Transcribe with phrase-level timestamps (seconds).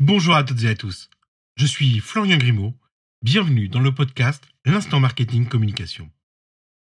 [0.00, 1.10] Bonjour à toutes et à tous.
[1.56, 2.72] Je suis Florian Grimaud.
[3.20, 6.08] Bienvenue dans le podcast L'instant marketing communication.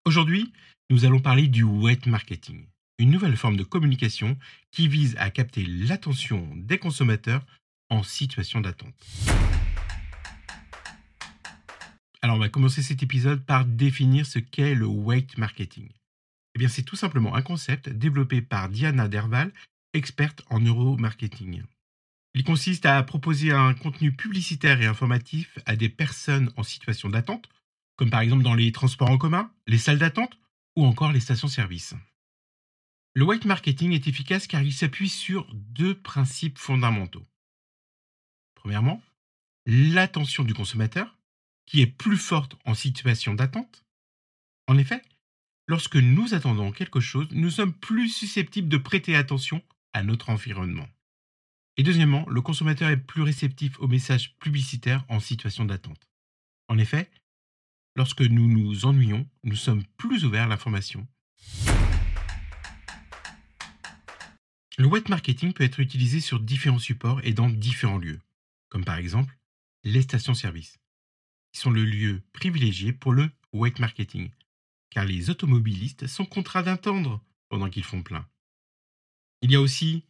[0.04, 0.52] Aujourd'hui,
[0.90, 2.66] nous allons parler du wet marketing,
[3.00, 4.38] une nouvelle forme de communication
[4.72, 7.46] qui vise à capter l'attention des consommateurs
[7.90, 8.94] en situation d'attente.
[12.22, 15.88] Alors, on va commencer cet épisode par définir ce qu'est le wait marketing.
[16.56, 19.54] Eh bien, c'est tout simplement un concept développé par Diana Derval,
[19.94, 21.64] experte en neuromarketing.
[22.36, 27.48] Il consiste à proposer un contenu publicitaire et informatif à des personnes en situation d'attente,
[27.96, 30.38] comme par exemple dans les transports en commun, les salles d'attente
[30.76, 31.94] ou encore les stations-service.
[33.14, 37.26] Le white marketing est efficace car il s'appuie sur deux principes fondamentaux.
[38.56, 39.02] Premièrement,
[39.66, 41.18] l'attention du consommateur,
[41.66, 43.86] qui est plus forte en situation d'attente.
[44.68, 45.02] En effet,
[45.68, 49.64] lorsque nous attendons quelque chose, nous sommes plus susceptibles de prêter attention
[49.94, 50.90] à notre environnement.
[51.78, 56.10] Et deuxièmement, le consommateur est plus réceptif aux messages publicitaires en situation d'attente.
[56.70, 57.12] En effet,
[57.96, 61.06] lorsque nous nous ennuyons, nous sommes plus ouverts à l'information.
[64.78, 68.20] Le web marketing peut être utilisé sur différents supports et dans différents lieux,
[68.70, 69.38] comme par exemple
[69.84, 70.80] les stations-service,
[71.52, 74.32] qui sont le lieu privilégié pour le web marketing,
[74.90, 78.28] car les automobilistes sont contraints d'attendre pendant qu'ils font plein.
[79.42, 80.04] Il y a aussi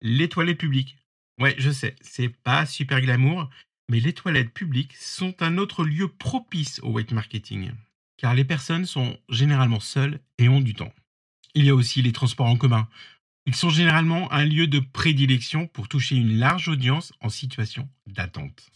[0.00, 0.96] les toilettes publiques,
[1.38, 3.48] Ouais, je sais, c'est pas super glamour,
[3.88, 7.70] mais les toilettes publiques sont un autre lieu propice au weight marketing,
[8.16, 10.92] car les personnes sont généralement seules et ont du temps.
[11.54, 12.88] Il y a aussi les transports en commun.
[13.46, 18.68] Ils sont généralement un lieu de prédilection pour toucher une large audience en situation d'attente.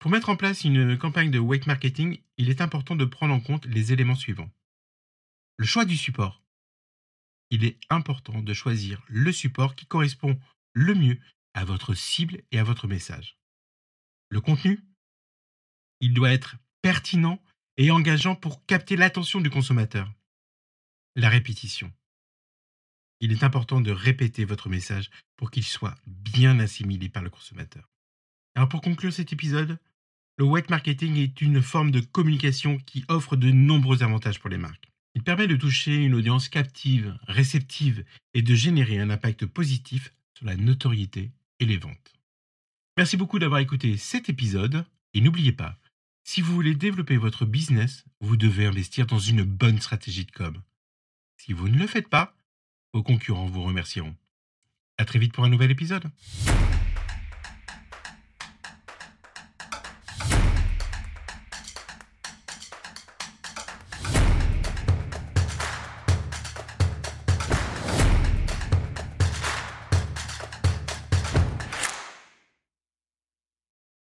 [0.00, 3.40] Pour mettre en place une campagne de weight marketing, il est important de prendre en
[3.40, 4.50] compte les éléments suivants.
[5.56, 6.43] Le choix du support
[7.54, 10.36] il est important de choisir le support qui correspond
[10.72, 11.20] le mieux
[11.54, 13.38] à votre cible et à votre message.
[14.28, 14.80] Le contenu,
[16.00, 17.40] il doit être pertinent
[17.76, 20.12] et engageant pour capter l'attention du consommateur.
[21.14, 21.92] La répétition.
[23.20, 27.88] Il est important de répéter votre message pour qu'il soit bien assimilé par le consommateur.
[28.56, 29.78] Alors pour conclure cet épisode,
[30.38, 34.58] le wet marketing est une forme de communication qui offre de nombreux avantages pour les
[34.58, 34.93] marques.
[35.14, 38.04] Il permet de toucher une audience captive, réceptive
[38.34, 41.30] et de générer un impact positif sur la notoriété
[41.60, 42.14] et les ventes.
[42.96, 45.78] Merci beaucoup d'avoir écouté cet épisode et n'oubliez pas,
[46.24, 50.60] si vous voulez développer votre business, vous devez investir dans une bonne stratégie de com.
[51.36, 52.36] Si vous ne le faites pas,
[52.92, 54.16] vos concurrents vous remercieront.
[54.96, 56.10] À très vite pour un nouvel épisode.